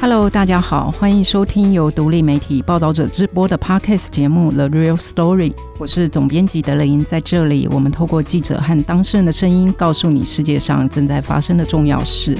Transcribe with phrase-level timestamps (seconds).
[0.00, 5.50] Hello，大家好，欢迎收听由独立媒体报道者直播的 Podcast 节目《The Real Story》。
[5.78, 12.38] 我是总编辑德林，在这里，我们透过记者和当事人的声音，告诉你世界上正在发生的重要事。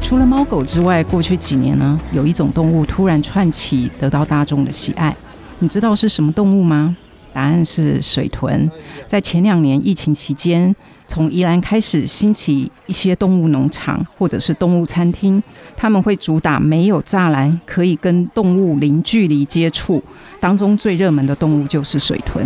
[0.00, 5.16] 除了猫狗之外，过去几年呢，有一种动物突然窜起，得到大众的喜爱。
[5.62, 6.96] 你知道是什么动物吗？
[7.32, 8.68] 答案是水豚。
[9.06, 10.74] 在前两年疫情期间，
[11.06, 15.40] 从宜兰开始兴起一些动物农场或者是动物餐厅，
[15.76, 20.02] 他们会主打没有栅栏，可以跟动物零距离接触。
[20.40, 22.44] 当中最热门的动物就是水豚。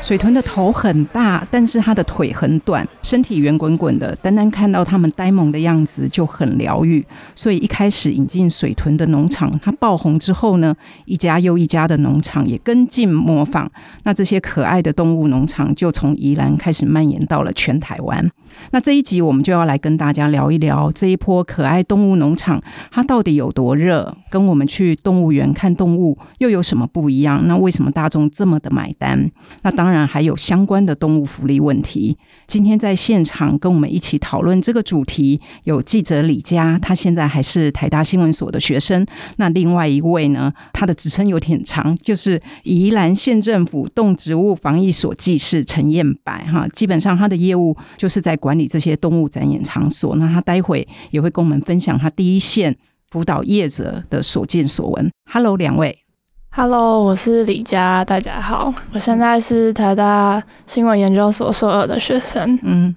[0.00, 4.14] 水豚的头很大，但是它的腿很短，身体圆滚滚的。
[4.16, 7.04] 单单看到他们呆萌的样子就很疗愈。
[7.34, 10.72] 所以一开始引进水豚的农场，它爆红之后呢，
[11.06, 13.70] 一家又一家的农场也跟进模仿。
[14.04, 18.30] 那这些可爱的动物农场就从宜兰开始蔓延到了全台湾。
[18.72, 24.14] 那这一集我们就要来跟大家聊一聊这一波可爱动物农场，它到底有多热？
[24.30, 27.44] 跟我们去动物园看动物又有什么不一样？
[27.46, 29.28] 那为什么大众这么的买单？
[29.62, 29.70] 那。
[29.80, 32.18] 当然还有相关的动物福利问题。
[32.46, 39.06] 今天在在现场跟我们一起讨论这个主题，有记者李佳，他现在还是台大新闻所的学生。
[39.36, 46.66] 那另外一位呢，他的职称有点长，就是宜兰县政府动植物防疫所技师陈燕白哈。
[46.72, 50.16] 基本上他的业务就是在管理这些动物展演场所。
[50.16, 52.76] 那他待会也会跟我们分享他第一线
[53.08, 55.08] 辅导业者的所见所闻。
[55.30, 55.96] Hello，两位。
[56.52, 62.58] Hello，我是李佳，大家好，我现在是台大新闻研究所硕二的学生。
[62.64, 62.94] 嗯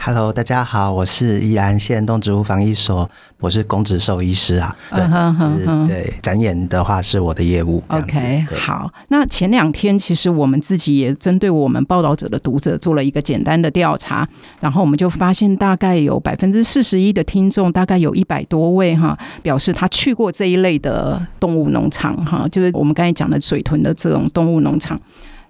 [0.00, 3.08] ，Hello，大家好，我是宜安县动植物防疫所。
[3.38, 5.86] 我是公职兽医师啊，对，uh huh, uh huh.
[5.86, 7.82] 对，展演的话是我的业务。
[7.88, 8.90] OK，好。
[9.08, 14.26] 那前两天其实我们自己也针对我们报道者的读者做了一个简单的调查，
[14.58, 24.98] 然后我们就发现大概有百分之四十一的听众，大概有一百多位哈，表示他去过这一类的动物农场哈，就是我们刚才讲的水豚的这种动物农场。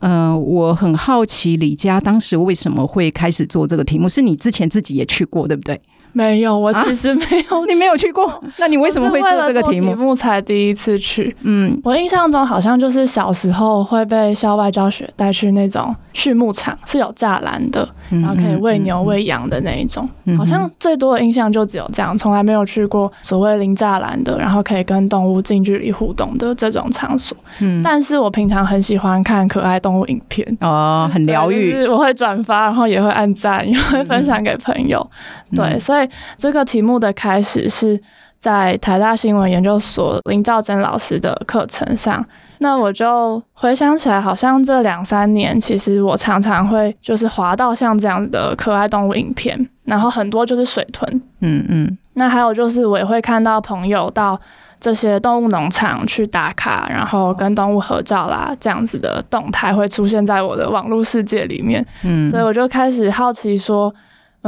[0.01, 4.09] 呃，我很好奇李佳当时为什么会开始做这个题目？
[4.09, 5.81] 是你之前自己也去过，对不对？
[6.17, 9.91] 没有，我其实没有、啊，你没有去过， 那你为什么会做这个题目？
[9.91, 27.37] 题目才第一次去，嗯，我印象中好像就是小时候会被校外教学带去那种畜牧场，是有栅栏的，然后可以喂牛喂羊的那一种，嗯、好像最多的印象就只有这样，从来没有去过所谓零栅栏的，然后可以跟动物近距离互动的这种场所。
[27.61, 35.07] 嗯，但是我平常很喜欢看可爱动物影片，哦，很疗愈， 就是我会转发，然后也会按赞，也会分享给朋友，
[35.51, 36.09] 嗯、对，所以。
[36.39, 38.01] 这个题目的开始是
[38.47, 42.25] 在台大新闻研究所林兆珍老师的课程上。
[42.59, 51.99] 那我就回想起来，好像这两三年，其实我常常会就是滑到像这样的可爱动物影片，然后很多就是水豚，嗯嗯。
[52.15, 54.41] 那还有就是我也会看到朋友到
[54.79, 61.85] 这些动物农场去打卡，然后跟动物合照啦，这样子的动态会出现在我的网络世界里面。
[62.05, 63.93] 嗯，所以我就开始好奇说。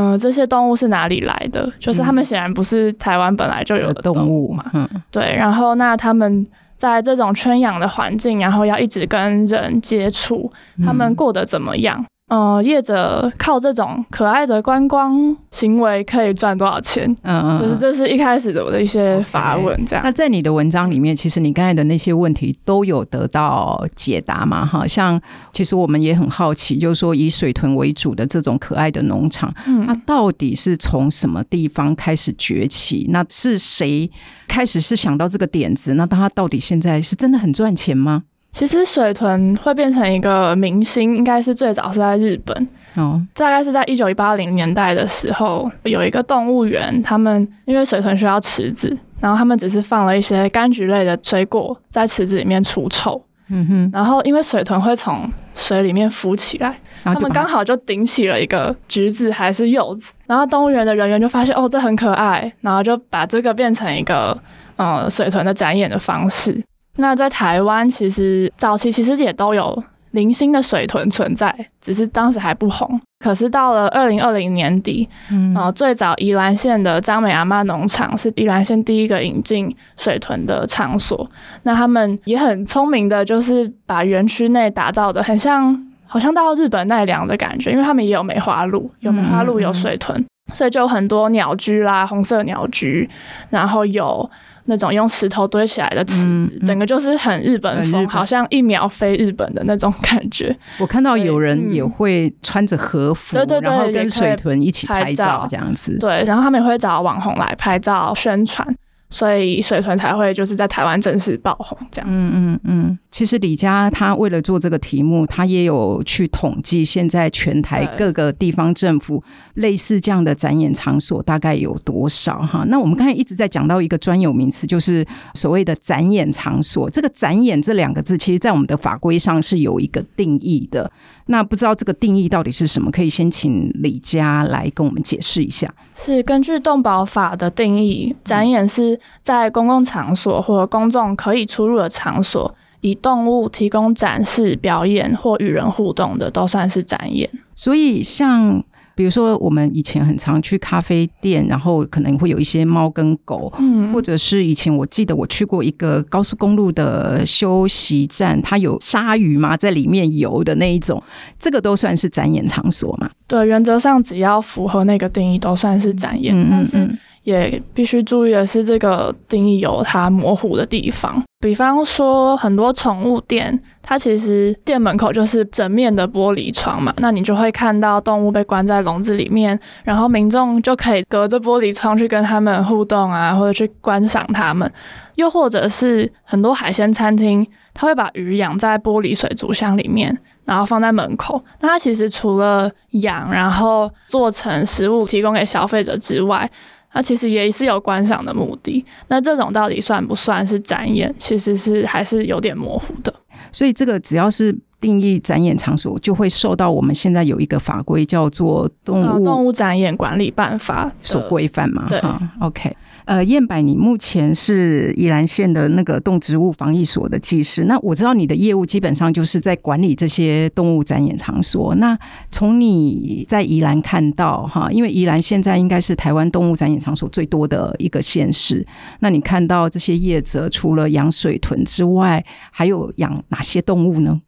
[0.00, 1.68] 嗯、呃，这些动物是哪里来的？
[1.80, 4.64] 就是他们显然不是台湾本来就有的动物嘛。
[4.72, 5.34] 嗯，对。
[5.34, 10.52] 然后，那他们在这种圈养的环境，然后要一直跟人接触，
[10.84, 12.04] 他们过得怎么样？
[12.28, 17.10] 呃，业者靠这种可爱的观光行为可以赚多少钱？
[17.22, 20.02] 嗯嗯，就是这是一开始的我的一些发问，这样。
[20.02, 20.06] Okay.
[20.06, 24.66] 那在你的文章里面，其实你刚才的那些问题都有得到解答嘛？
[24.66, 25.18] 哈，像
[25.52, 33.06] 其实我们也很好奇，就是说以水豚为主的这种可爱的农场，嗯，那到底是从什么地方开始崛起？
[33.08, 34.10] 那是谁
[34.46, 35.94] 开始是想到这个点子？
[35.94, 38.24] 那它到底现在是真的很赚钱吗？
[38.50, 42.68] 其实水豚会变成一个明星，应该是最早是在日本。
[42.96, 64.36] 哦，大概是在一九八零年代的时候，有一个动物园，他们因为水豚需要池子，然后他们只是放了一些柑橘类的水果在池子里面除臭，嗯哼，然后因为水豚会从水里面浮起来，他们刚好就顶起了一个橘子还是柚子，然后动物园的人员就发现哦，这很可爱，然后就把这个变成一个
[64.74, 66.60] 呃水豚的展演的方式。
[67.00, 73.00] 那在台湾，其实早期其实也都有零星的水豚存在，只是当时还不红。
[73.20, 81.28] 可是到了二零二零年底，嗯、呃，最早宜兰县的张美阿妈农场是宜兰县第一个引进水豚的场所。
[81.62, 93.08] 那他们也很聪明的，就是把园区内打造的很像，好像到日本奈良的感觉，因为他们也有梅花鹿，有梅花鹿，有水豚，所以就有很多鸟居啦，红色鸟居，
[93.50, 94.28] 然后有。
[94.68, 100.54] 那种用石头堆起来的池子，整个就是很日本风，本好像一秒飞日本的那种感觉。
[100.78, 105.98] 我看到有人也会穿着和服，对对对，然后跟水豚一起拍照这样子。
[105.98, 108.66] 对，然后他们也会找网红来拍照宣传。
[109.10, 112.14] 所以水豚才会就是在台湾正式爆红这样子。
[112.14, 112.98] 嗯嗯嗯。
[113.10, 119.22] 其实李佳他为了做这个题目，他也有去统计现在全台各个地方政府
[119.54, 122.64] 类似这样的展演场所大概有多少哈。
[122.68, 126.88] 那我们刚才一直在讲到一个专有名词，就是所谓的展演场所。
[126.90, 130.90] 这个“展演”这两个字，其实在我们的法规上是有一个定义的。
[131.26, 132.90] 那不知道这个定义到底是什么？
[132.90, 135.72] 可以先请李佳来跟我们解释一下。
[135.94, 147.28] 是根据动保法的定义，展演是在公共场所或公众可以出入的场所，以动物提供展示、表演或与人互动的，都算是展演。
[147.54, 148.62] 所以像。
[148.98, 161.00] 比如说，我们以前很常去咖啡店，然后可能会有一些猫跟狗，嗯，或者是以前我记得我去过一个高速公路的休息站，它有鲨鱼嘛，在里面游的那一种，
[161.38, 163.08] 这个都算是展演场所嘛？
[163.28, 166.34] 对，原则上只要符合那个定义，都算是展演。
[166.34, 166.58] 嗯嗯嗯。
[166.58, 166.98] 但是
[167.28, 171.22] 也必须注意的是，这个定义有它模糊的地方。
[171.40, 184.72] 比方说，很多宠物店，它其实店门口就是整面的玻璃窗嘛，那你就会看到动物被关在笼子里面，然后民众就可以隔着玻璃窗去跟他们互动啊，或者去观赏它们。
[185.16, 191.44] 又或者是很多海鲜餐厅，它会把鱼养在玻璃水族箱里面，然后放在门口。
[191.60, 196.50] 那它其实除了养，然后做成食物提供给消费者之外，
[196.92, 201.14] 它其实也是有观赏的目的，那这种到底算不算是展演？
[201.18, 203.14] 其实是还是有点模糊的。
[203.52, 211.86] 所以这个只要是定义展演场所，就会受到我们现在有一个法规叫做《动物动物展演管理办法》所规范嘛？
[211.88, 212.00] 对
[212.40, 212.76] ，OK。
[213.08, 217.64] 呃，燕柏，你目前是宜兰县的那个动植物防疫所的技师。
[217.64, 221.74] 那我知道你的业务基本上就是在管理这些动物展演场所。
[221.76, 221.98] 那
[222.30, 228.66] 从你在宜兰看到哈，因为宜兰现在应该是台湾动物展演场所最多的一个县市。
[229.00, 234.20] 那你看到这些业者除了养水豚之外，还有养哪些动物呢？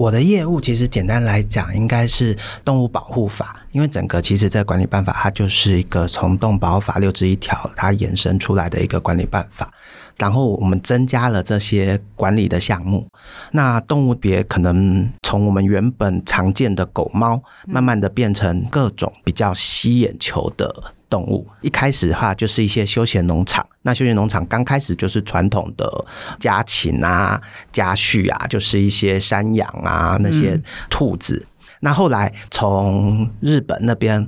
[0.00, 9.70] 我的业务其实简单来讲，应该是动物保护法，因为整个其实这管理办法，它就是一个从动保法六之一条它衍生出来的一个管理办法，
[10.16, 13.06] 然后我们增加了这些管理的项目。
[13.52, 20.94] 那动物别可能从我们原本常见的狗猫，慢慢的变成各种比较吸眼球的。
[21.10, 26.04] 动物一开始的话就是一些休闲农场，那休闲农场刚开始就是传统的
[26.38, 27.38] 家禽啊、
[27.70, 30.58] 家畜啊，就是一些山羊啊那些
[30.88, 31.34] 兔子。
[31.34, 34.26] 嗯、那后来从日本那边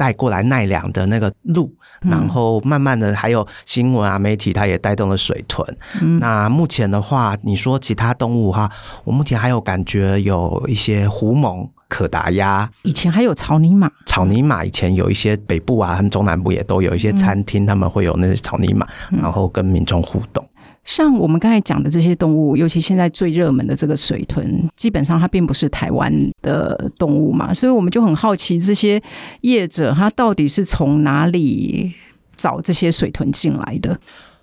[0.00, 1.70] 带过来奈良的那个鹿，
[2.00, 5.76] 嗯、然后慢慢的还有新闻啊媒体，它也带动了水豚。
[6.00, 8.72] 嗯、那目前的话，你说其他动物哈，
[9.04, 11.68] 我目前还有感觉有一些狐獴。
[11.90, 13.90] 可达鸭，以前还有草泥马。
[14.06, 20.48] 草泥马以前有一些北部啊和中南部也都有一些餐厅，他们会有那些草泥马，嗯、然后跟民众互动。
[20.84, 26.12] 像我们刚才讲的这些动物，尤其现在最热门的这个水豚，基本上它并不是台湾
[26.42, 29.00] 的动物嘛，所以我们就很好奇，这些
[29.42, 31.92] 业者他到底是从哪里
[32.36, 33.98] 找这些水豚进来的？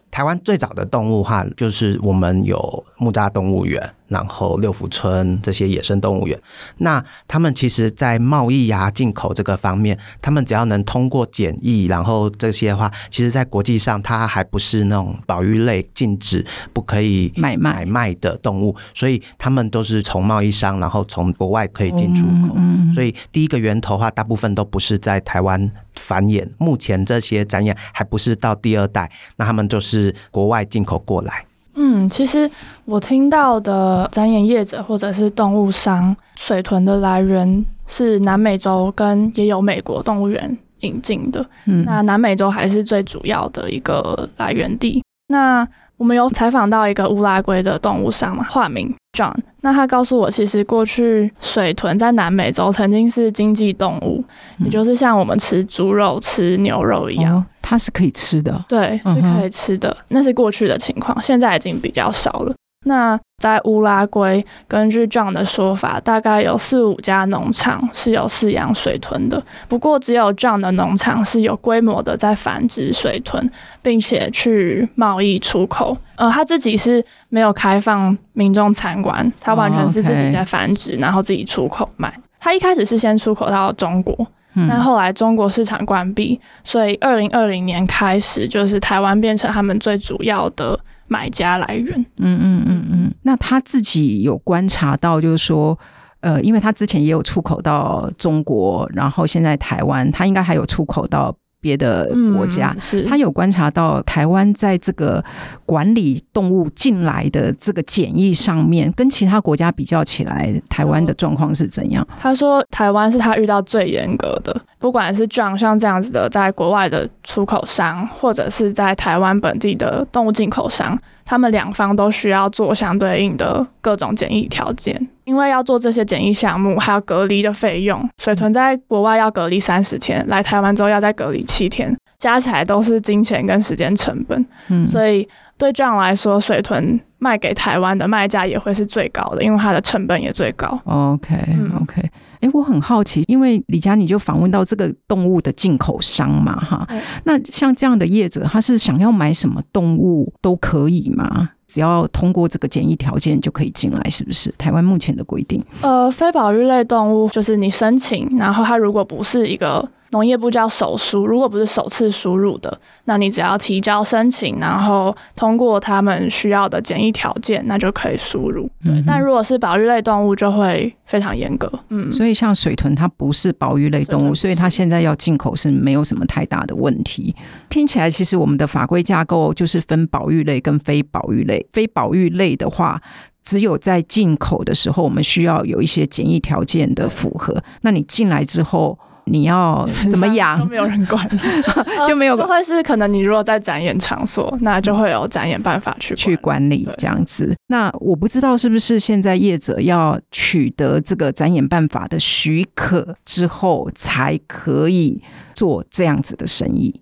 [0.09, 3.93] 台湾最早的动物哈，就是我们有木栅动物园。
[4.07, 6.39] 然后六福村这些野生动物园，
[6.77, 22.55] 那他们其实，在贸易呀、进口这个方面，他们只要能通过检疫，然后这些的话，其实，在国际上，它还不是那种保育类禁止不可以买卖买卖的动物，所以他们都是从贸易商，然后从国外可以进出口。
[22.55, 26.47] 嗯嗯、所以第一个源头的话，大部分都不是在台湾繁衍。
[26.57, 31.45] 目前这些展演还不是到第二代，那他们就是国外进口过来。
[31.79, 32.49] 嗯，其实
[32.85, 41.47] 我听到的展演业者或者是动物商，水豚的来源是南美洲跟也有美国动物园引进的。
[41.65, 45.03] 嗯，那南美洲还是最主要的一个来源地。
[45.27, 45.67] 那
[45.97, 49.33] 我们有采访到一个乌拉圭的动物商嘛，化名 John。
[49.61, 54.23] 那他告诉我，其实过去水豚在南美洲曾经是经济动物，
[54.59, 58.63] 嗯、也就是像我们吃猪肉、吃牛肉一样，哦、它是可以吃的。
[58.69, 62.53] 对，是可以吃的，嗯、那是过去的情况，现在已经比较少了。
[62.87, 69.43] 那在乌拉圭，根据 John 的说法，大概有四五家农场是有饲养水豚的。
[69.67, 73.51] 不过，只有 John 的农场是有规模的在繁殖水豚，
[73.83, 75.95] 并且去贸易出口。
[76.15, 82.11] 呃，他自己是没有开放民众参观，他完全是自己在繁殖，然后自己出口卖。
[82.39, 84.15] 他一开始是先出口到中国。
[84.55, 91.99] 嗯，但后来中国市场关闭，所以二零二零年开始，就是台湾变成他们最主要的买家来源。
[92.17, 93.13] 嗯嗯嗯嗯。
[93.23, 95.77] 那他自己有观察到，就是说，
[96.19, 101.35] 呃，因为他之前也有出口到中国，然后现在台湾，他应该还有出口到。
[101.59, 105.23] 别的国家，嗯、是他有观察到台湾在这个
[105.65, 112.07] 管理动物进来的这个检疫上面，跟其他国家比较起来，台湾的状况是怎样？
[112.19, 120.97] 他说，台湾是他遇到最严格的，不管是 John 像这样子的，在国外的出口商，或者是在台湾本地的动物进口商。
[121.27, 128.09] 他们两方都需要做相对应的各种检疫条件，因为要做这些检疫项目，还有隔离的费用。
[128.17, 134.45] 水豚在国外要隔离三十天，来台湾之后要再隔离七天，加起来都是金钱跟时间成本。
[134.69, 140.79] 嗯，所以对这样来说，水豚卖给台湾的卖价也会是最高的，因为它的成本也最高。
[140.85, 141.43] OK，OK。
[141.43, 142.09] Okay, okay.
[142.39, 151.49] 哎，我很好奇，因为李佳你就访问到这个动物的进口商嘛，哈，嗯、那像这样的业者，他是想要买什么动物都可以吗？
[151.67, 154.53] 只要通过这个检疫条件就可以进来，是不是？
[154.57, 155.61] 台湾目前的规定？
[155.81, 159.89] 呃，非保育类动物就是你申请，然后它如果不是一个。
[160.11, 168.69] 农业部叫手输，如果不是首次输入的，那你只要提交申请，然后通过他们需要的检疫条件，那就可以输入。
[168.83, 171.71] 对，嗯，但如果是保育类动物，就会非常严格。
[171.89, 177.35] 嗯，所以像水豚，它不是保育类动物，所以它现在要进口是没有什么太大的问题。
[177.69, 181.65] 听起来，其实我们的法规架构就是分保育类跟非保育类。
[181.73, 183.01] 非保育类的话，
[183.43, 187.61] 只有在进口的时候，我们需要有一些检疫条件的符合。
[187.81, 188.97] 那你进来之后，
[189.29, 190.59] 你要怎么养？
[190.59, 191.29] 都没有人管，
[192.07, 192.35] 就没有。
[192.37, 197.55] 不会是可能你如果在展演场所，那就会有展演办法去去管理这样子。
[197.67, 205.21] 那我不知道是不是现在业者要取得这个展演办法的许可之后，才可以
[205.53, 207.01] 做这样子的生意。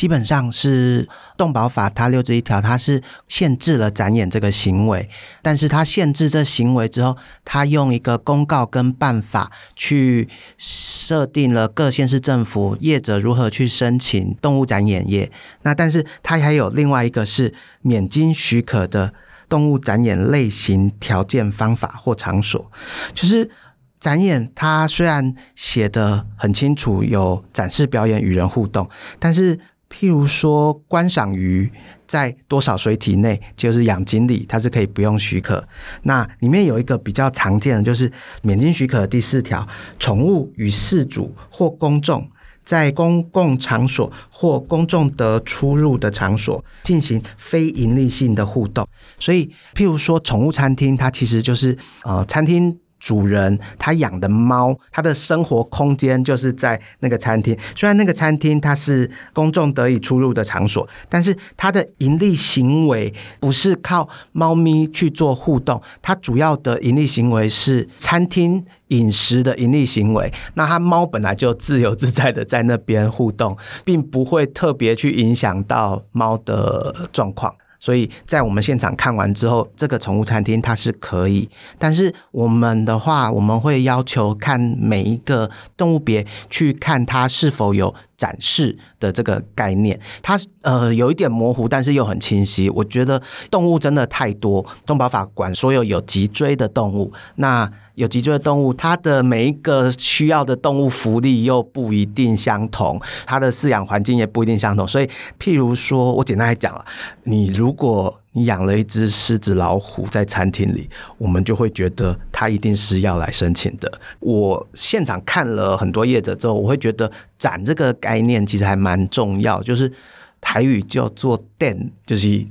[0.00, 5.06] 基本上是动保法，它六之一条，它是限制了展演这个行为，
[5.42, 10.26] 但是它限制这行为之后，它用一个公告跟办法去
[10.56, 15.30] 设定了各县市政府业者如何去申请动物展演业。
[15.64, 17.52] 那但是它还有另外一个是
[17.82, 19.12] 免经许可的
[19.50, 22.72] 动物展演类型条件方法或场所，
[23.14, 23.50] 就是
[23.98, 28.88] 展演它虽然写的很清楚，有展示表演与人互动，
[29.18, 29.60] 但是。
[29.90, 31.70] 譬如说，观赏鱼
[32.06, 35.62] 在多少水体内，就是养锦鲤，它是可以不用许可。
[36.04, 38.10] 那里面有一个比较常见的，就是
[38.42, 39.66] 免经许可的第四条：
[39.98, 42.26] 宠物与饲主或公众
[42.64, 48.86] 在公共场所或公众的出入的场所进行非营利性的互动。
[49.18, 52.79] 所以，譬如说，宠物餐厅，它其实就是呃，餐厅。
[53.00, 57.56] 主人他养的猫，他的生活空间就是在那个餐厅。
[57.74, 70.32] 虽然那个餐厅它是公众得以出入的场所，但是它的盈利行为不是靠猫咪去做互动，它主要的盈利行为是餐厅饮食的盈利行为。
[70.54, 77.54] 那它猫本来就自由自在的在那边互动，并不会特别去影响到猫的状况。
[77.80, 89.98] 所以在我们现场看完之后，这个宠物餐厅它是可以，但是我们的话，我们会要求看每一个动物别去看它是否有展示的这个概念。
[90.20, 92.68] 它呃有一点模糊，但是又很清晰。
[92.68, 97.70] 我觉得动物真的太多，动保法管所有有脊椎的动物，那。
[97.96, 104.88] 有脊椎的动物，它的每一个需要的动物福利又不一定相同，它的饲养环境也不一定相同。
[104.88, 105.06] 所以，
[105.38, 106.82] 譬如说，我简单来讲啊，
[107.24, 114.00] 你如果你养了一只狮子、老虎在餐厅里，我们就会觉得它一定是要来申请的。
[114.20, 119.92] 我现场看了很多业者之后，我会觉得“展”这个概念其实还蛮重要，就是
[120.40, 122.46] 台语叫做“店”，就是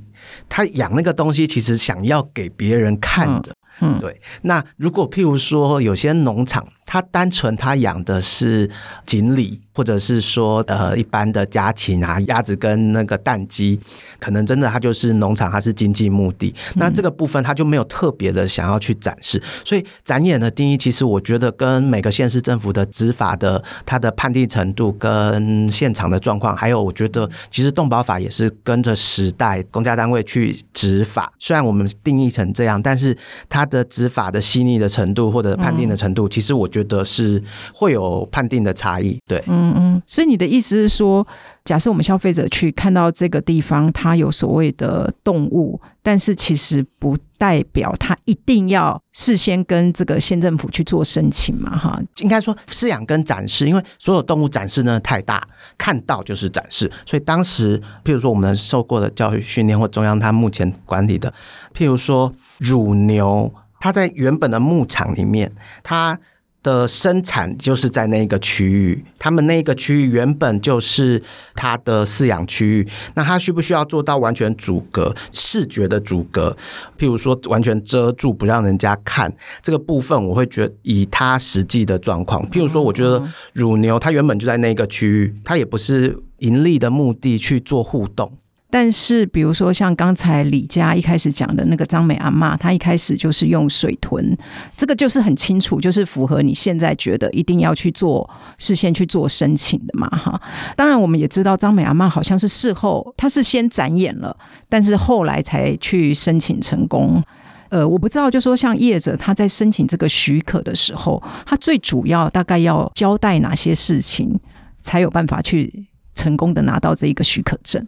[0.48, 3.50] 他养那个东西，其实想要给别人看的。
[3.50, 4.20] 嗯嗯，对。
[4.42, 8.68] 那如果譬如说有些农场，它单纯他养的是
[9.06, 13.78] 锦鲤，或者是说呃一般的家禽啊，鸭子跟那个蛋鸡，
[14.18, 16.52] 可能真的他就是农场，它是经济目的。
[16.74, 19.40] 那这个部分他就没有特别的想要去展示。
[19.64, 31.32] 所以展演的定义，其实我觉得跟每个县市政府的执法的它的判定程度，跟现场的状况，还有我觉得其实动保法也是跟着时代公家单位去执法。
[31.38, 33.16] 虽然我们定义成这样，但是
[33.48, 36.79] 它的执法的细腻的程度或者判定的程度，其实我觉得。
[36.80, 37.42] 觉得是
[37.74, 41.26] 会有判定的差异，对，嗯嗯，所以你的意思是说，
[41.64, 52.00] 假设我们消费者去看到这个地方，它有所谓的动物，但是其实不代表它一定要事先跟这个县政府去做申请嘛，哈。
[52.18, 55.46] 应该说饲养跟展示，因为所有动物展示呢太大，
[55.76, 61.32] 看到就是展示，所以当时譬如说我们受过的教育训练或中央它目前管理的，
[61.76, 66.18] 譬如说乳牛，它在原本的牧场里面，它。
[66.62, 71.22] 的生产就是在那个区域，他们那个区域原本就是
[71.54, 76.56] 它的饲养区域，那它需不需要做到完全阻隔视觉的阻隔？
[76.98, 88.32] 譬如说完全遮住不让人家看这个部分，我会觉得以它实际的状况，譬如说，我觉得乳牛它原本就在那个区域，它也不是盈利的目的去做互动。
[88.70, 94.36] 但是，比如说像刚才李家一开始讲的那个张美阿嬷，她一开始就是用水豚，
[94.76, 100.40] 这个就是很清楚，就是符合你现在觉得一定要去做事先去做申请的嘛，哈。
[100.76, 104.36] 当然，我们也知道张美阿嬷好像是事后，她是先展演了，
[104.68, 107.22] 但是后来才去申请成功。
[107.70, 114.38] 呃，我不知道，就说像业者他在申请这个许可的时候，他最主要大概要交代哪些事情，
[114.80, 117.84] 才有办法去成功的拿到这一个许可证。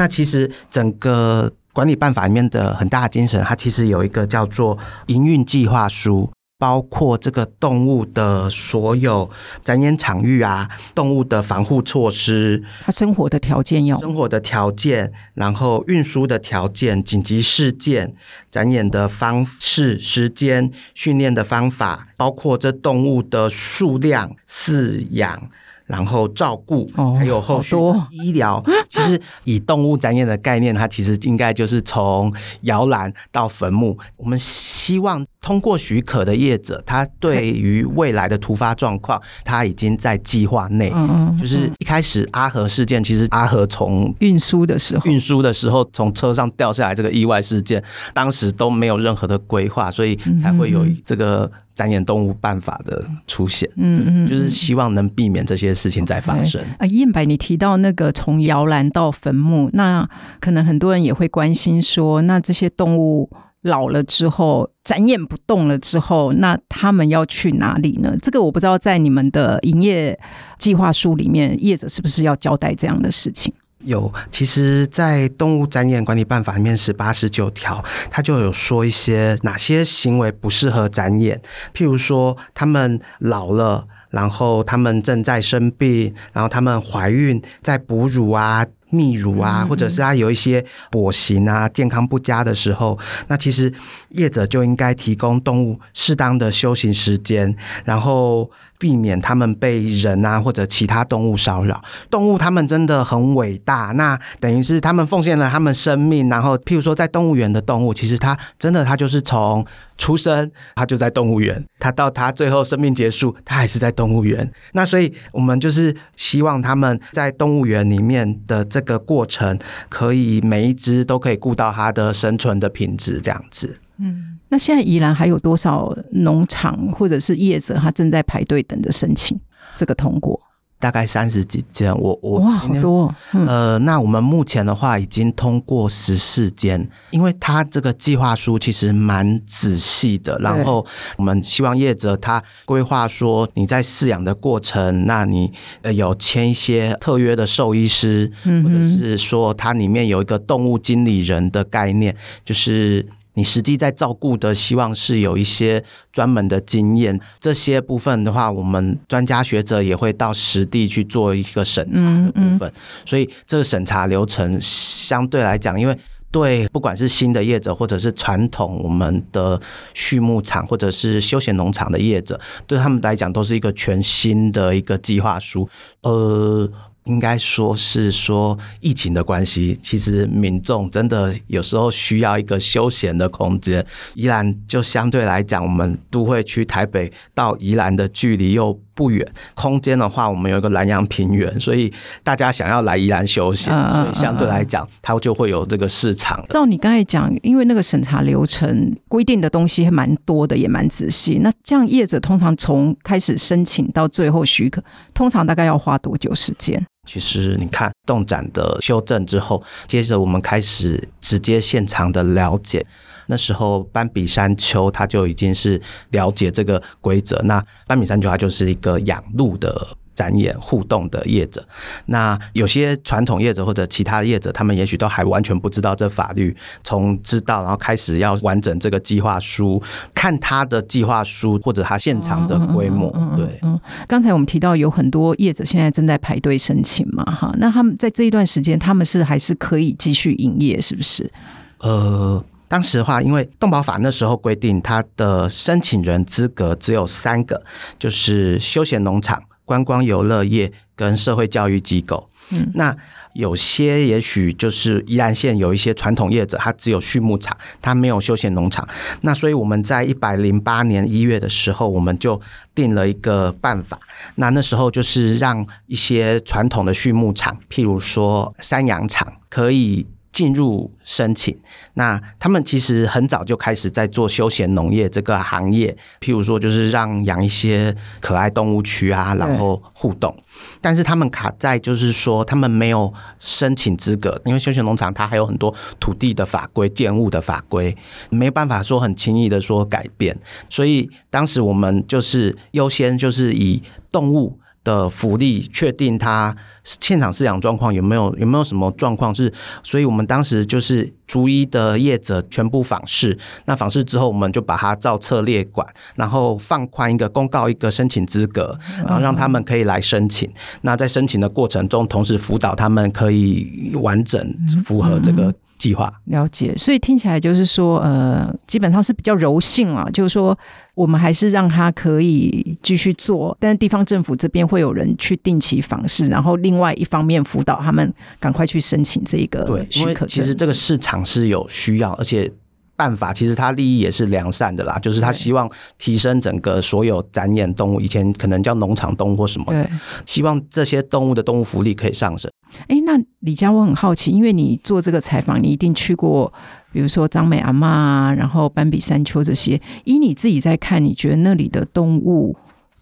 [0.00, 4.78] 那其实整个管理办法里面的很大的精神，它其实有一个叫做
[5.08, 9.28] 营运计划书，包括这个动物的所有
[9.62, 18.14] 展演场域啊，动物的防护措施，它生活的条件要生活的条件，然后运输的条件，紧急事件，
[18.50, 25.50] 展演的方式、时间、训练的方法，包括这动物的数量、饲养。
[25.90, 28.62] 然后照顾，还有后续的医疗。
[28.88, 32.32] 其实以动物展演的概念，它其实应该就是从
[32.62, 33.98] 摇篮到坟墓。
[34.16, 40.92] 我们希望通过许可的业者，他对于未来的突发状况，他已经在计划内。
[41.36, 47.82] 就是一开始阿和事件，其实阿和从运输的时候，运输的时候从车上掉下来这个意外事件，
[48.14, 51.50] 当时都没有任何的规划，所以才会有这个。
[51.80, 56.60] 展演动物办法的出现，嗯嗯，就是希望能避免这些事情再发生。
[56.78, 60.06] 啊，燕白，你提到那个从摇篮到坟墓，那
[60.40, 63.30] 可能很多人也会关心说，那这些动物
[63.62, 68.14] 老了之后，展演不动了之后，那他们要去哪里呢？
[68.20, 70.20] 这个我不知道，在你们的营业
[70.58, 73.54] 计划书里面，业者是不是要交代这样的事情？
[73.84, 81.40] 有，其实，在动物展演管理办法里面是八十九条，它就有说一些哪些行为不适合展演，
[81.74, 88.66] 譬如说他们老了，然后他们正在生病，然后他们怀孕在哺乳啊。
[88.92, 92.98] 泌乳啊，或者是它有一些跛行啊、健康不佳的时候，
[93.28, 93.72] 那其实
[94.10, 101.82] 业者就应该提供动物适当的休息时间，然后避免他们被人啊或者其他动物骚扰。
[102.10, 109.64] 动物他们真的很伟大，那等于是他们奉献了他们生命，然后譬如说在动物园的动物，其实它真的它就是从
[109.98, 114.50] 出生，它就在动物园，它到它最后生命结束，它还是在动物园。
[114.72, 119.58] 那所以我们就是希望他们在动物园里面的这这个过程，
[119.90, 123.78] 可以每一只都可以顾到它的生存的品质，这样子。
[123.98, 129.38] 嗯，那现在宜兰还有多少农场或者是业者，他正在排队等着申请
[129.76, 130.40] 这个通过？
[130.80, 133.14] 大概三十几间，我我哇，好多。
[133.32, 140.36] 嗯、呃，那我们目前的话已经通过十四间，因为它这个计划书其实蛮仔细的。
[140.38, 140.84] 然后
[141.18, 153.06] 我们希望业者他规划说，你在饲养的过程，那你呃有签一些特约的兽医师，嗯、或者是说它里面有一个动物经理人的概念，就是。
[153.40, 157.18] 你实际在照顾的，希望是有一些专门的经验。
[157.40, 162.68] 这些部分的话，我们专家学者也会到实地去做一个审查的部分。
[162.68, 162.72] 嗯嗯、
[163.06, 165.98] 所以这个审查流程相对来讲，因为
[166.30, 169.58] 对不管是新的业者，或者是传统我们的
[169.94, 175.66] 畜牧场，或者是休闲农场的业者，对他们来讲都是一个全新的一个计划书。
[176.02, 176.70] 呃。
[177.04, 183.84] 应该说是说疫情的关系，其实民众真的有时候需要一个休闲的空间。
[184.14, 196.44] 宜兰就相对来讲，我们都会去台北到宜兰的距离又不远，空间的话，我们有一个南阳平原，所以大家想要来宜兰休闲，所以相对来讲，它就会有这个市场。
[196.48, 201.38] 照你刚才讲，因为那个审查流程规定的东西还蛮多的，也蛮仔细。
[201.42, 204.82] 那这样业者通常从开始申请到最后许可，
[205.14, 206.84] 通常大概要花多久时间？
[207.06, 212.84] 其实你看动展的修正之后，接着我们开始直接现场的了解。
[213.30, 217.40] 那时候斑比山丘他就已经是了解这个规则。
[217.44, 221.66] 那斑比山丘它就是一个养鹿的展演互动的业者，
[222.06, 226.54] 那有些传统业者或者其他的业者，他们也许都还完全不知道这法律。
[226.84, 233.10] 从知道，然后开始要完整这个计划书，看他的计划书或者他现场的规模。
[233.34, 233.60] 对，
[234.06, 241.32] 刚才我们提到有很多业者现在正在排队申请嘛，哈，那他们在这一段时间，他们是还是可以继续营业，是不是？
[241.78, 247.62] 呃，当时的话，因为动保法那时候规定，它的申请人资格只有三个，
[247.98, 249.42] 就是休闲农场。
[249.66, 252.96] 观光游乐业跟社会教育机构，嗯，那
[253.34, 258.88] 有些也许就是宜兰县有一些传统业者，他只有畜牧场，他没有休闲农场。
[259.20, 262.40] 那所以我们在一百零八年一月的时候，我们就
[262.74, 263.96] 定了一个办法。
[264.34, 270.08] 那那时候就是让一些传统的畜牧场，譬如说山羊场，可以。
[270.32, 271.58] 进入申请，
[271.94, 280.34] 那他们其实很早就开始在做休闲农业这个行业，譬如说就是让养一些可爱动物区啊，然后互动。
[280.80, 287.96] 但是他们卡在就是说他们没有申请资格，因为休闲农场它还有很多土地的法规、建物的法规，
[288.30, 290.38] 没办法说很轻易的说改变。
[290.68, 294.59] 所以当时我们就是优先就是以动物。
[294.82, 310.50] 的福利确定他现场饲养状况有没有有没有什么状况是，所以我们当时就是逐一的业者全部访视，那访视之后我们就把它照册列管，然后放宽一个公告一个申请资格，然后让他们可以来申请。
[310.80, 316.12] 那在申请的过程中，同时辅导他们可以完整符合这个计划。
[316.26, 320.56] 了解，所以听起来就是说，呃，基本上是比较柔性啊，就是说。
[320.96, 332.52] 我们还是让他可以继续做，但是地方政府这边会有人去定期访视，然后另外一方面辅导他们赶快去申请这个对，因为其实这个市场是有需要，而且
[332.96, 339.88] 办法其实他利益也是良善的啦，就是他希望提升整个所有展演动物，以前可能叫农场动物或什么的，
[340.26, 342.49] 希望这些动物的动物福利可以上升。
[342.88, 346.52] 哎，那李佳，我很好奇，因为你做这个采访，你一定去过。
[346.92, 352.56] 比如说张美阿嬷，然后斑比山丘这些，以你自己在看，你觉得那里的动物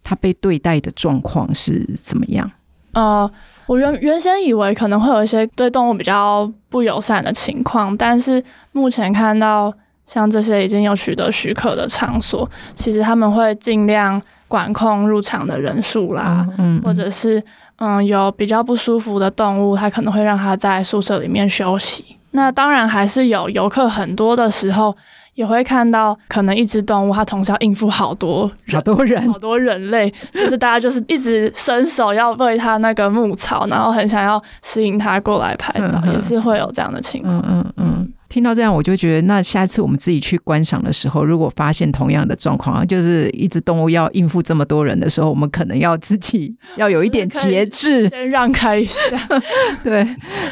[0.05, 2.51] 它被对待的状况是怎么样？
[2.93, 3.31] 呃，
[3.67, 9.73] 我原原先以为可能会有一些对动物比较不友善的情况，但是目前看到
[10.07, 17.41] 像这些已经有取得许可的场所，其实他们会尽量管控入场的人数啦，嗯，嗯，或者是
[17.77, 22.17] 嗯有比较不舒服的动物，它可能会让它在宿舍里面休息。
[22.31, 24.97] 那当然还是有游客很多的时候，
[25.38, 37.38] 也会看到可能一只动物它同时要应付好多好多人好多人类， 就是大家就是一直伸手要喂它那个牧草，然后很想要吸引它过来拍照，也是会有这样的情况。
[37.38, 38.12] 嗯嗯嗯。
[38.29, 49.01] 听到这样，我就觉得，那下次我们自己去观赏的时候，如果发现同样的状况，就是一只动物要应付这么多人的时候，我们可能要自己要有一点节制， 先让开一下。
[49.83, 50.07] 对，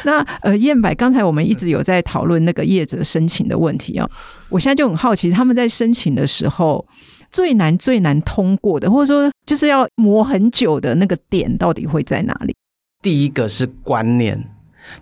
[0.05, 4.09] 那呃，燕柏，刚才我们一直有在讨论那个业者申请的问题哦。
[4.49, 6.85] 我现在就很好奇，他们在申请的时候
[7.31, 12.55] 最难最难通过的，或者说就是要磨很久的那个点，到底会在哪里？
[13.01, 14.51] 第一个是观念。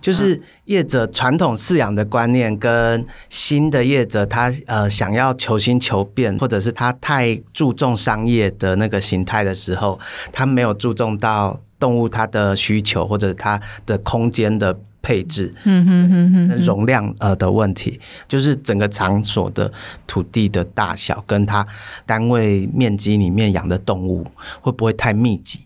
[0.00, 9.96] 就是业者传统饲养的观念跟新的业者他呃想要求新求变，或者是他太注重商业的那个形态的时候，
[10.32, 19.70] 他没有注重到动物它的需求或者它的空间的配置，嗯哼哼哼，容量呃的问题，就是整个场所的
[20.04, 21.64] 土地的大小跟它
[22.04, 24.26] 单位面积里面养的动物
[24.60, 25.60] 会不会太密集？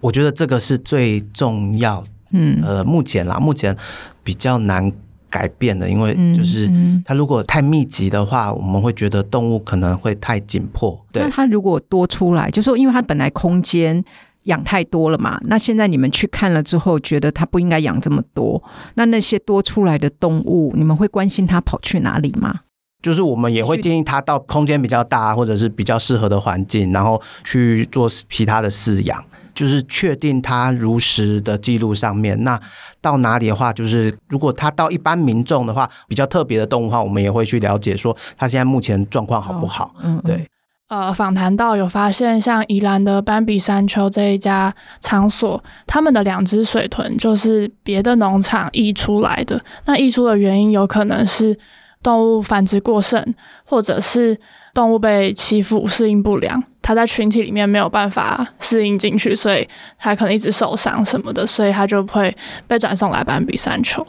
[0.00, 2.02] 我觉得这个是最重要。
[2.30, 3.76] 嗯，呃，目前啦，目前
[4.24, 4.90] 比较难
[5.28, 6.70] 改变的，因为就是
[7.04, 10.98] 它如果太密集的话，我们会觉得动物可能会太紧迫。
[11.12, 14.02] 对，那它如果多出来，就是说因为它本来空间
[14.46, 18.60] 养太多了嘛，那现在你们去看了之后，觉得它不应该养这么多，
[18.94, 22.60] 那那些多出来的动物，你们会关心它跑去哪里吗？
[23.02, 29.22] 就是我们也会建议它到空间比较大或者是比较适合的环境，然后去做其他的饲养。
[29.54, 32.60] 就是确定它如实的记录上面，那
[33.00, 39.94] 到哪里的话，就是如果它到一般民众的话，比较特别的动物的话，我们也会去了解说它现在目前状况好不好。
[40.02, 40.46] 嗯，对。
[40.88, 49.60] 呃，访谈到有发现，像宜兰的斑比山丘这一家场所，他们的两只水豚就是别的农场移出来的。
[49.86, 51.58] 那移出的原因有可能是
[52.04, 54.38] 动物繁殖过剩，或者是
[54.72, 56.62] 动物被欺负，适应不良。
[56.80, 59.68] 它在群体里面没有办法适应进去，所以
[59.98, 62.32] 它可能一直受伤什么的，所以它就会
[62.68, 64.06] 被转送来斑比山丘。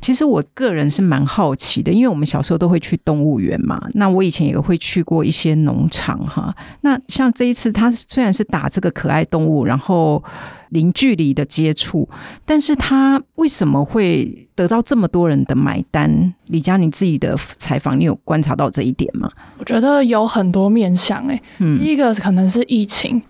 [0.00, 3.82] 其实我个人是蛮好奇的，因为我们小时候都会去动物园嘛。
[3.94, 6.54] 那我以前也会去过一些农场哈。
[6.82, 10.22] 那像这一次，它虽然是打这个可爱动物，然后
[10.70, 12.08] 零距离的接触，
[12.44, 16.32] 但是它为什么会得到这么多人的买单？
[16.46, 19.28] 李佳，你自己的采访，你有观察到这一点吗？
[19.58, 21.42] 我觉得有很多面向诶、欸。
[21.58, 23.20] 嗯，第一个可能是疫情。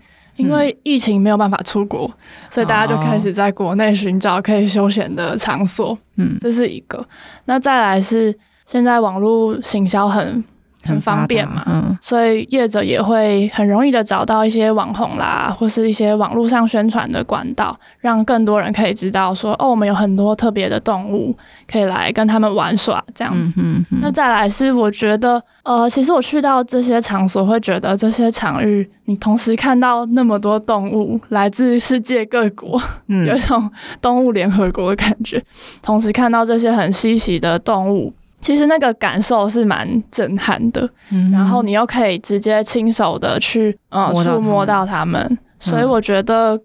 [0.43, 2.17] 因为疫情没有办法出国，嗯、
[2.49, 5.97] 所以大家就开始在国内寻找可以休闲的场所。
[6.15, 7.05] 嗯，这是一个。
[7.45, 8.33] 那再来是
[8.65, 10.43] 现在网络行销很。
[10.83, 21.35] 很方便嘛，嗯，所以业者也会很容易的找到一些网红啦，或是一些网络上宣传的管道，让更多人可以知道说，哦，我们有很多特别的动物
[21.69, 23.55] 可以来跟他们玩耍这样子。
[23.57, 23.85] 嗯。
[24.01, 33.69] 那再来是我觉得，呃，其实我去到这些场所，会觉得这些场域，你同时看到那么多动物来自世界各国，嗯，有一种
[34.01, 35.43] 动物联合国的感觉，
[35.81, 38.13] 同时看到这些很稀奇的动物。
[38.41, 46.59] 其实那个感受是蛮震撼的，嗯，然后你又可以直接亲手的去呃触摸到它们，嗯，所以我觉得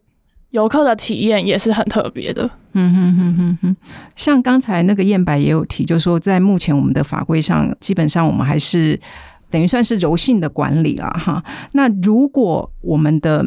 [0.51, 2.49] 游客的体验也是很特别的。
[2.77, 3.77] 嗯哼哼哼哼，
[4.17, 8.99] 像刚才那个燕白也有提，就是说在目前我们的法规上，基本上我们还是
[9.51, 11.43] 等于算是柔性的管理了哈。
[11.73, 13.45] 那如果我们的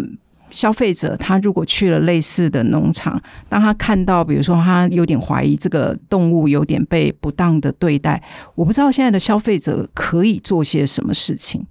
[0.50, 8.22] 消费者他如果去了类似的农场，当他看到，比如说他有点怀疑这个动物有点被不当的对待，
[8.56, 11.66] 我不知道现在的消费者可以做些什么事情。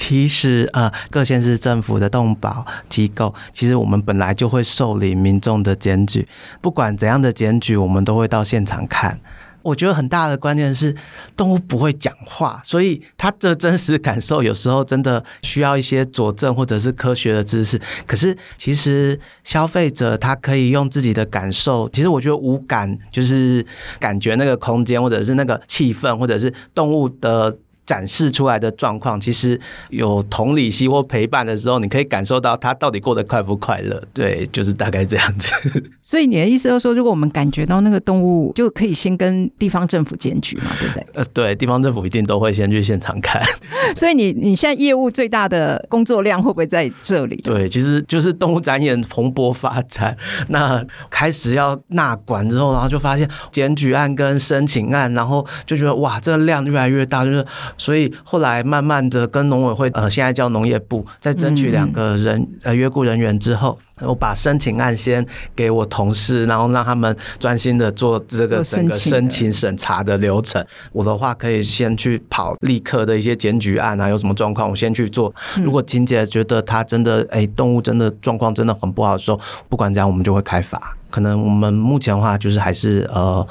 [0.00, 6.28] 其实，呃，各县市政府的动保机构，其实我们本来就会受理民众的检举，
[6.60, 9.18] 不管怎样的检举，我们都会到现场看。
[9.62, 10.94] 我觉得很大的关键是
[11.36, 17.80] 动物不会讲话，所以它的真实感受有时候真的需要一些佐证或者是科学的知识。
[18.06, 23.64] 可是其实消费者他可以用自己的感受，其实我觉得五感就是
[23.98, 27.56] 感觉那个空间，或者是那个气氛，或者是动物的。
[27.88, 33.98] 展示出来的状况，其实有同理心或陪伴的时候，你可以感受到他到底过得快不快乐。
[34.12, 35.82] 对，就是大概这样子。
[36.02, 41.06] 所以你的意思就是说，如果我们感觉到那个动物，就可以先跟地方政府检举嘛，对不对？
[41.14, 43.42] 呃，对，地方政府一定都会先去现场看。
[43.96, 47.36] 所以你你现在业务最大的工作量会不会在这里？
[47.36, 50.14] 对，其实就是动物展演蓬勃发展，
[50.48, 57.42] 那开始要纳管之后，然后就发现检举案跟申请案，然后就觉得哇，这个量越来越大，就是。
[57.78, 70.64] 所以后来慢慢的跟农委会，呃，现在叫农业部，在争取两个人呃约雇人员之后，我把申请案先给我同事，然后让他们专心的做这个整个申请审查的流程。
[70.92, 75.32] 我的话可以先去跑立刻的一些检举案啊，有什么状况我先去做。
[75.62, 80.96] 如果婷姐觉得她真的哎动物真的状况真的很不好的时候，不管怎样我们就会开罚。
[81.10, 83.46] 可能我们目前的话就是还是呃，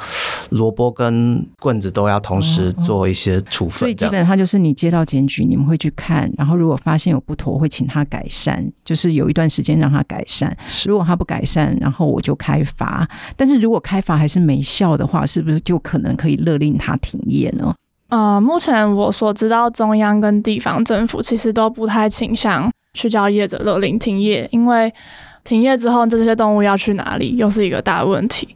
[0.49, 3.79] 萝卜跟棍子都要同时做一些处分。
[3.79, 10.55] 所以基本上就是你接到检举，你们会去看，然后如果发现有不妥，会请他改善，就是有一段时间让他改善。
[10.85, 13.07] 如果他不改善，然后我就开罚。
[13.35, 17.73] 但是如果开罚还是没效的话，是不是就可能可以勒令他停业呢？
[18.09, 24.93] 呃，目前我所知道，中央跟地方政府其实都不太倾向去叫业者勒令停业，因为。
[25.47, 28.53] 停业之后，这些动物要去哪里，又是一个大问题。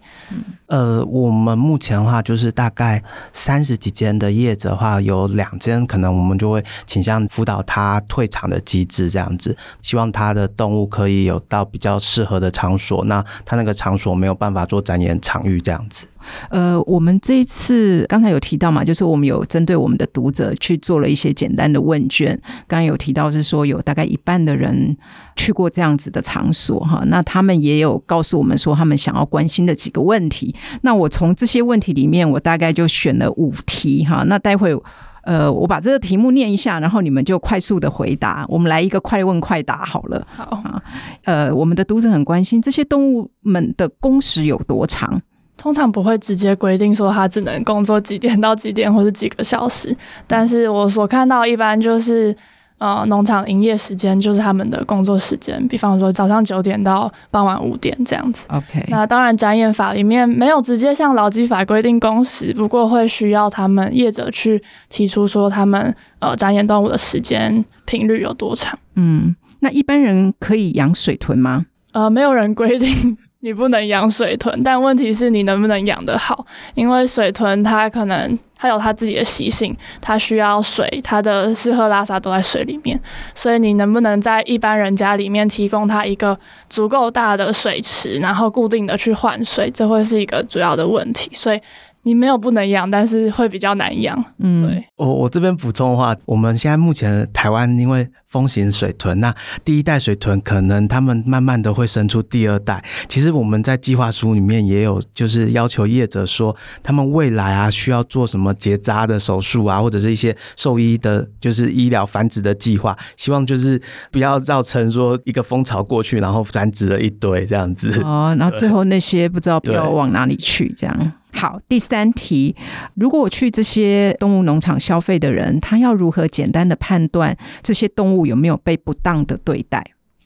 [0.68, 3.02] 呃，我们目前的话，就是大概
[3.32, 13.06] 三十几间的业者的话，有两间可能我们就会倾向辅导他退场的机制，这样子，希望他的动物可以有到比较适合的场所。
[13.06, 16.06] 那他那个场所没有办法做展演场域，这样子。
[16.50, 22.40] 呃，我们这一次刚才有提到嘛，就是我们有针对我们的读者去做了一些简单的问卷。
[22.68, 24.96] 刚刚有提到是说有大概一半的人
[25.36, 30.56] 去过这样子的场所哈，那他们也有告诉我们说他们想要关心的几个问题。
[30.82, 34.24] 那我从这些问题里面，我大概就选了五题哈。
[34.28, 34.78] 那待会
[35.24, 38.44] 呃，我把这个题目念一下，然后你们就快速的回答。
[38.50, 40.26] 我们来一个快问快答好了。
[40.36, 40.82] 好啊，
[41.26, 45.22] 呃，我们的读者很关心这些动物们的工时有多长。
[45.62, 49.96] 通常不会直接规定说他只能工作几点到几点或者几个小时，
[50.26, 52.36] 但是我所看到一般就是，
[52.80, 58.48] 呃，农场营业时间就是他们的工作时间，比方说早上九点到傍晚五点这样子。
[58.50, 68.80] OK，那当然展演法里面没有直接像劳基法规定工时，不过会需要他们业者去提出说他们呃展演动物的时间频率有多长。
[68.96, 71.68] 嗯，那一般人可以养水豚吗？
[71.92, 73.16] 呃，没有人规定。
[73.44, 76.46] 你不能养水豚，但问题是你能不能养得好？
[76.76, 83.00] 因为水豚它可能它有它自己的习性，它需要水，它的吃喝拉撒都在水里面，
[83.34, 86.38] 所以你能不能在一般人家里面提供它一个
[86.70, 91.32] 足够大的水池，然后固定的去换水，这会是一个主要的问题。
[91.34, 91.60] 所以
[92.04, 94.24] 你没有不能养，但是会比较难养。
[94.40, 94.84] 嗯，对。
[94.96, 99.34] 我我这边补充的话，我们现在目前台湾因为风行水豚，那
[99.64, 102.84] 第一代水豚可能他们慢慢的会生出第二代。
[103.08, 113.80] 其实我们在计划书里面也有，就是要求业者说，他们未来啊需要做什么结扎的手术啊，或者是一些兽医的，就是医疗繁殖的计划，希望就是
[114.12, 118.02] 不要造成说一个蜂巢过去，然后繁殖了一堆这样子。
[118.04, 121.14] 哦，然后最后那些不知道不要往哪里去这样。
[121.34, 122.56] 好，第三题，
[122.94, 129.84] 如果我去这些动物农场消费的人，他要如何简单的判断这些动物有没有被不当的对待？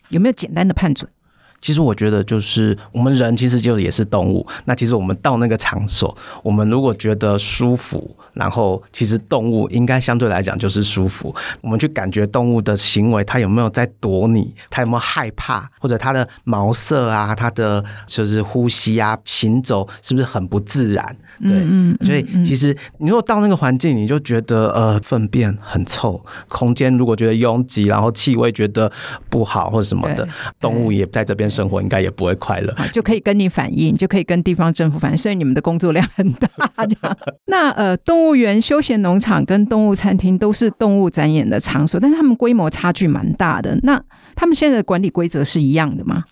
[0.09, 1.09] 有没有简单的判准？
[1.61, 4.45] 其实我觉得，就是我们人其实就也是动物。
[4.65, 11.33] 那其实我们到那个场所，我们如果觉得舒服，然后其实动物应该相对来讲就是舒服。
[11.61, 14.53] 我们去感觉动物的行为，它有没有在躲你？
[14.69, 15.67] 它有没有害怕？
[15.79, 21.03] 或者它的毛色啊，它的就是呼吸啊、行走是不是很不自然？
[21.41, 28.91] 对，嗯嗯嗯、所以其实你如果到那个环境，你就觉得呃粪便很臭，空间如果觉得拥挤，然后气味觉得
[29.29, 30.27] 不好或者什么的，
[30.59, 31.44] 动物也在这边。
[31.49, 36.47] 生活应该也不会快乐，就可以跟你反映，就可以跟地方政府反映，所以你们的工作量很大。
[37.47, 43.77] 那呃，动物园、休闲农场跟动物餐厅都是动物展演的场所，但是他们规模差距蛮大的。
[43.83, 44.01] 那
[44.35, 46.23] 他们现在的管理规则是一样的吗？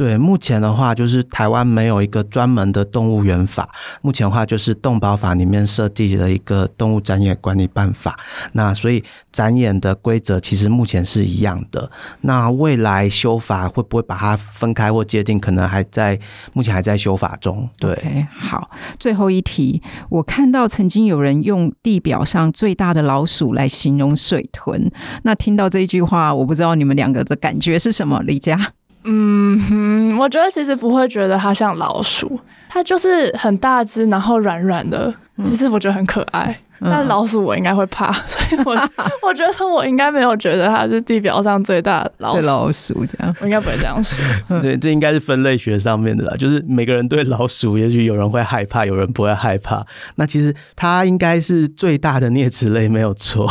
[0.00, 3.68] 对，目前的话就是台湾没有一个专门的动物园法，
[4.00, 8.18] 目前的话就是动保法里面设定了一个动物展演管理办法。
[8.52, 11.90] 那所以展演的规则其实目前是一样的。
[12.22, 16.18] 那未来修法会不会把它分开或界定，可能还在
[16.54, 17.68] 目前还在修法中。
[17.78, 24.90] 对好，最后一题，我看到曾经有人用地表上最大的老鼠来形容水豚。
[25.24, 28.72] 那听到这一句话，我不知道你们两个的感觉是什么，李佳。
[29.04, 36.58] 嗯哼，我觉得其实不会觉得它像老鼠，它就是很大只，然后软软的，其实我觉得很可爱。
[36.80, 38.72] 嗯、但老鼠我应该会怕， 所以我
[39.22, 42.46] 我觉得我应该没有觉得它是地表上最大的老鼠。
[42.46, 44.24] 老鼠这样，我应该不会这样说。
[44.60, 49.84] 对，这应该是分类学上面的啦，就是每个人对老鼠，也许有人会害怕，有人不会害怕。
[50.16, 53.46] 那其实它应该是最大的啮齿类，没有错。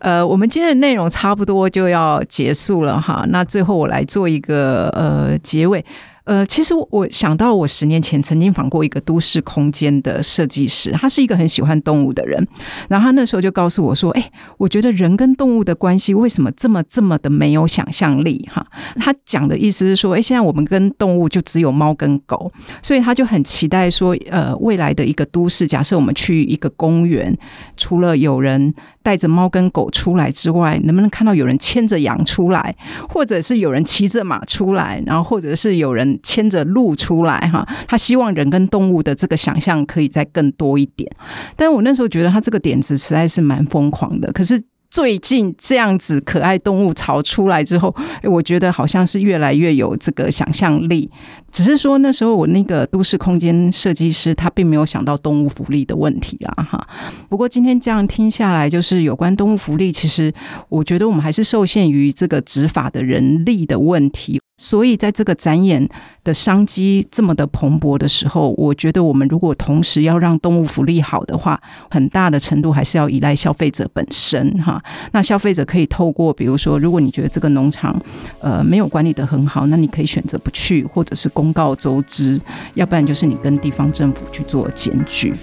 [0.00, 3.24] 呃，我们今天的内容差不多就要结束了哈。
[3.28, 5.84] 那最后我来做一个呃结尾。
[6.24, 12.46] 呃，其实我想到，我十年前曾经访过一个都市空间的设计师，他是一个很喜欢动物的人。
[12.88, 27.36] 然后他那时候就告诉我说：“哎，我觉得人跟动物的关系为什么这么这么的没有想象力？”哈，他讲的意思是说：“哎，现在我们跟动物就只有猫跟狗，所以他就很期待说，呃，未来的一个都市，假设我们去一个公园，
[27.76, 32.74] 除了有人。”带着猫跟狗出来之外，能不能看到有人牵着羊出来，
[33.08, 37.38] 或者是有人骑着马出来，然后或者是有人牵着鹿出来？
[37.52, 41.10] 哈，他希望人跟动物的这个想象可以再更多一点。
[41.56, 44.62] 但我那时候觉得他这个点子实在是蛮疯狂的，可是。
[44.92, 51.10] 最近这样子可爱动物潮出来之后，我觉得好像是越来越有这个想象力。
[51.50, 56.86] 只是说那时候我那个都市空间设计师他并没有想到动物福利的问题啊哈。
[57.30, 60.30] 不过今天这样听下来，就是有关动物福利，其实
[60.68, 64.38] 我觉得我们还是受限于这个执法的人力的问题。
[64.62, 65.88] 所以，在这个展演
[66.22, 74.80] 的商机这么的蓬勃的时候，我觉得我们如果同时要让动物福利好的话，很大的程度还是要依赖消费者本身哈。
[75.10, 78.00] 那消费者可以透过，比如说，如果你觉得这个农场
[78.38, 82.40] 呃没有管理得很好，那你可以选择不去，或者是公告周知，
[82.74, 85.34] 要不然就是你跟地方政府去做检举。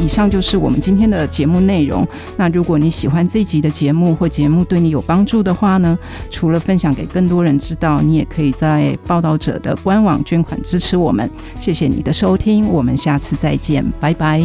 [0.00, 2.06] 以上就是我们今天的节目内容。
[2.36, 5.98] 那如果你喜欢这一集的节目，或节目对你有帮助的话呢，
[6.30, 11.28] 除了分享给更多人知道，你也可以在报道者的官网捐款支持我们。
[11.60, 14.42] 谢谢你的收听，我们下次再见，拜拜，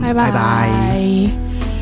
[0.00, 0.30] 拜拜。
[0.30, 1.77] 拜拜。